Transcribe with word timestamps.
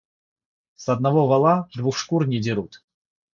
С 0.83 0.89
одного 0.89 1.27
вола 1.27 1.69
двух 1.75 1.95
шкур 1.95 2.25
не 2.27 2.39
дерут. 2.41 2.81